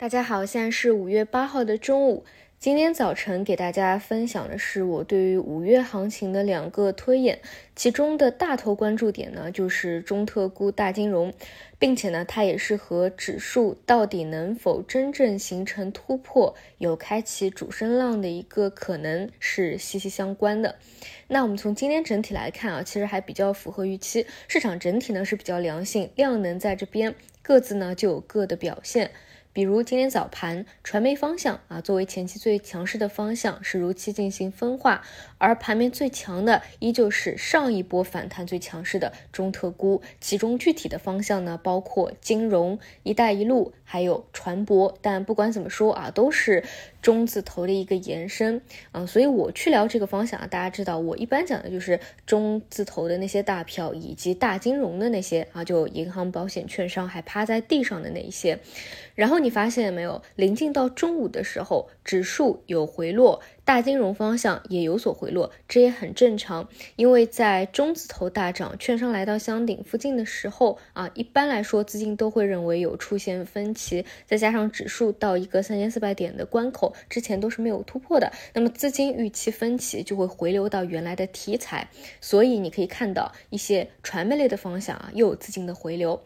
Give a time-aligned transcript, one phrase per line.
[0.00, 2.24] 大家好，现在是五月八号的中午。
[2.58, 7.38] 今天早晨给大家分享的是我对于五月行情的两个推演，
[7.76, 11.30] 其中的大头关注点呢就是中特估大金融，
[11.78, 20.76] 并且呢它也是和指数到底能否真正形成突破，有开启主升浪的一个可能是息息相关的。
[21.28, 29.10] 那我们从今天整体来看啊，其实还比较符合预期，市场整体呢是比较良性，量能在这边，各自呢就有各的表现。
[29.52, 35.02] 比如今天早盘，传媒方向啊，作为前期最强势的方向，是如期进行分化，
[35.38, 44.94] 而盘面最强的依旧是上一波反弹最强势的中特估，其中具体的方向呢，包括金融、一带一路，还有船舶。
[45.02, 46.62] 但不管怎么说啊，都是
[47.02, 58.60] 中字头的一个延伸啊，所以我去聊这个方向啊，大家知道，我一般讲的就是中字头的那些大票以及大金融的那些啊，就银行、保险、券商还趴在地上的那一些，
[59.16, 59.39] 然后。
[59.42, 60.22] 你发现没有？
[60.36, 66.68] 临近到中午的时候，指数有回落，大金融方向也有所回落，这也很正常。
[66.96, 86.20] 因为在中字头大涨，券商来到箱顶附近的时候啊，一般来说资金都会认为有出现分歧，再加上指数到一个三千四百点的关口之前都是没有突破的，那么资金预期分歧就会回流到原来的题材，所以你可以看到一些传媒类的方向啊，又有资金的回流。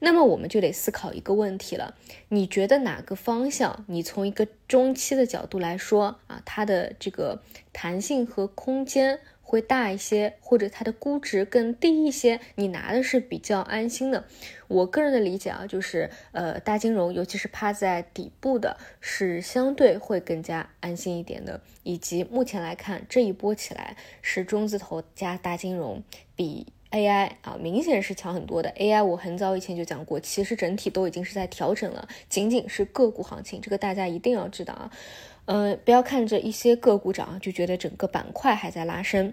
[0.00, 1.94] 那么我们就得思考一个问题了，
[2.30, 2.48] 你。
[2.48, 3.84] 觉得哪个方向？
[3.88, 14.24] 你从一个中期的角度来说啊，它的这个弹性和空间会大一些，或者它的估值更低一些，你拿的是比较安心的。
[14.68, 21.60] 我个人的理解啊，就是呃，大金融，尤其是趴在底部的，是相对会更加安心一点的。
[21.82, 26.02] 以及目前来看，这一波起来是中字头加大金融
[26.36, 26.66] 比。
[26.90, 28.70] AI 啊，明显是强很多的。
[28.70, 34.90] AI 我很早以前就讲过，其实整体都已经是在调整了，仅仅是个股行情，这个大家一定要知道啊。
[35.50, 39.32] 嗯，不要看着一些个股涨就觉得整个板块还在拉升。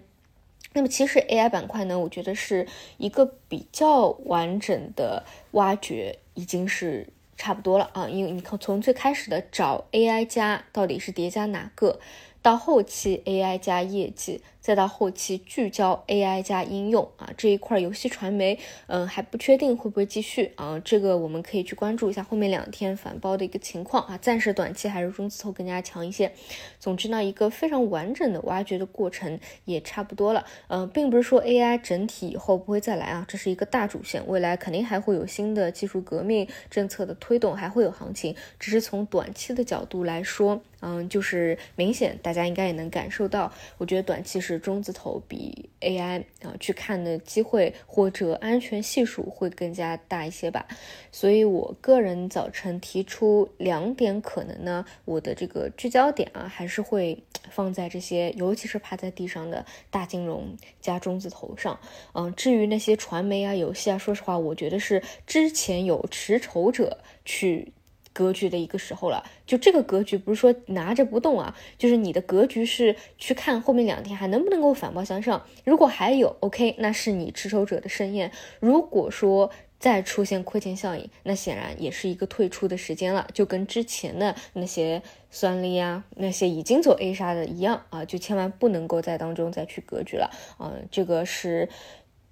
[0.71, 2.65] 那么其实 AI 板块呢，我觉得是
[2.97, 8.07] 一个比较完整的挖掘，已经是差不多了啊。
[8.07, 11.99] 因为你看，从最开始的找 AI 加到底是叠加哪个，
[12.45, 14.39] 到后期 AI 加业绩。
[14.59, 18.57] 再到后期聚焦 AI 加应用啊这一块，游戏传媒
[18.87, 26.31] 嗯还不确定会不会继续啊，这个我们可以去关注一下后面两天反包的一个情况啊，暂时短期还是中字头更加强一些。
[26.79, 30.43] 总之呢，一个非常完整的挖掘的过程也差不多了。
[30.67, 38.35] 嗯，并不是说 AI 整体以后不会再来啊，这是一个大主线，未来肯定还会有新的技术革命政策的推动，还会有行情。
[38.59, 44.55] 只是从短期的角度来说，嗯，就是明显大家应该也能感受到，我觉得短期是。
[44.65, 50.65] 中字头比 AI 啊去看的机会或者安全系数会更加大一些吧，
[51.11, 57.21] 所以我个人早晨提出两点可能呢，我的这个聚焦点啊还是会
[57.51, 61.79] 放在这些，尤其是趴在地上的大金融加中字头上。
[62.13, 67.71] 嗯，至于那些传媒啊、游戏啊，说实话，我觉得是之前有持筹者去。
[68.15, 75.45] 格局的一个时候了，就这个格局不是说拿着不动啊，就是你的格局是去看后面两天还能不能够反包向上。
[75.65, 78.31] 如果还有 OK，那是你持守者的盛宴。
[78.61, 90.71] 如果说再出现亏钱效应，那显然也是一个退出的时间了，就跟之前的那些算力啊，那些已经走 A 杀的一样啊，就千万不能够在当中再去格局了啊。
[90.89, 91.67] 这个是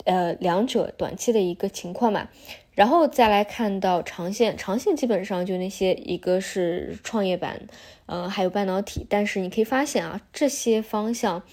[0.05, 2.27] 呃两者短期的一个情况嘛。
[2.75, 7.61] 然后再来看到长线，长线基本上就那些，一个是创业板，
[8.07, 9.05] 嗯，还有半导体。
[9.07, 11.43] 但是你可以发现啊，这些方向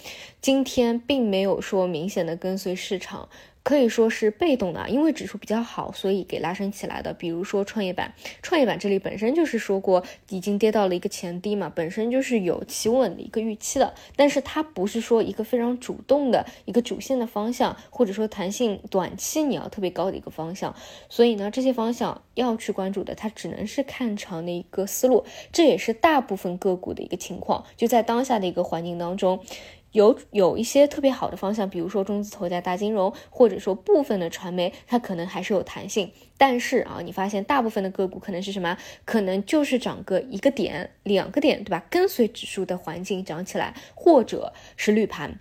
[0.40, 3.28] 今天并没有说明显的跟随市场。
[3.62, 7.12] 可以说是被动的，因为指数比较好，所以给拉升起来的。
[7.12, 13.94] 比如说创业板，创业板这里本身就是说过已经跌到了一个前低嘛，本身就是有企稳的一个预期的。
[14.16, 20.74] 但是它不是说一个非常主动的一个主线的方向，或者说弹性短期你要特别高的一个方向。
[21.08, 25.24] 所以呢，这些方向要去关注的，它只能是看长的一个思路。
[25.52, 29.44] 这也是大部分个股的一个情况，就在当下的一个环境当中。
[29.92, 36.10] 有有一些特别好的方向，比如说中字头加大金融，或者说部分的传媒，它可能还是有弹性。
[36.36, 38.76] 但是啊，你发现大部分的个股可能是什么？
[39.04, 41.84] 可能就是涨个一个点、两个点，对吧？
[41.90, 45.38] 跟随指数的环境涨起来，或者是绿盘。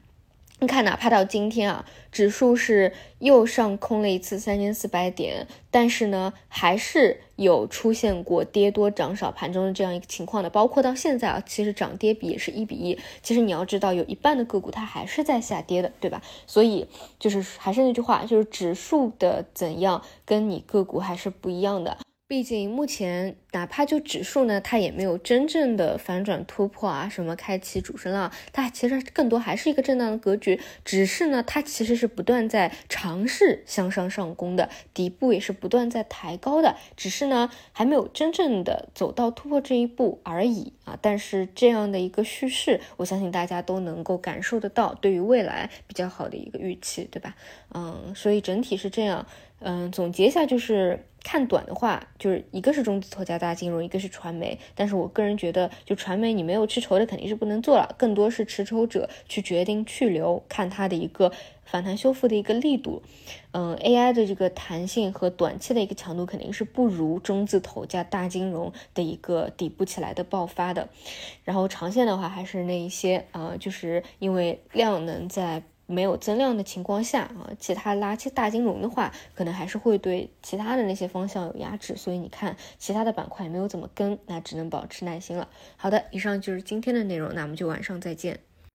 [0.62, 10.50] 你看，哪怕到今天啊，指数是又上空了一次三千四百点，但是呢，还是有出现过跌多涨少盘中的这样一个情况的。
[10.50, 13.00] 包括到现在啊，其实涨跌比也是一比一。
[13.24, 16.22] 其实你要知道，有一半的个股它还是在下跌的，对吧？
[16.46, 16.86] 所以
[17.18, 21.98] 就是还是那句话，就是指数的怎样跟你个股还是不一样的。
[22.30, 30.62] 毕竟目前哪怕就指数呢，它也没有真正的反转突破啊，什么开启主升浪，它其实更多还是一个震荡的格局。
[30.86, 40.96] 只是呢，它其实是不断在尝试向上上攻的，底部也是不断在抬高的，只是呢还没有真正的走到突破这一步而已啊。
[41.02, 47.36] 但是这样的一个叙事，我相信大家都能够感受得到，对于未来比较好的一个预期，对吧？
[47.74, 49.26] 嗯，所以整体是这样。
[49.60, 54.58] 嗯，总结一下就是看短的话，就是一个是中字头加大金融，一个是传媒。
[54.74, 61.32] 但是我个人觉得，就传媒你没有吃筹的肯定是不能做了，更多是持筹者去决定去留，看它的一个
[61.66, 63.02] 反弹修复的一个力度。
[63.52, 70.88] 嗯，AI 的这个弹性和短期的一个强度肯定是不如中字头加大金融的一个底部起来的爆发的。
[71.44, 75.64] 然后长线的话，还是那一些呃，就是因为量能在。
[75.90, 85.50] 没有增量的情况下啊，其他垃圾大金融的话，可能还是会对其他的那些方向有压制，所以你看其他的板块没有怎么跟，那只能保持耐心了。
[85.76, 88.40] 好的，以上就是今天的内容，那我们就晚上再见。